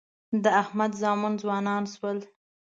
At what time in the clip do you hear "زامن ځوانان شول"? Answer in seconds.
1.01-2.17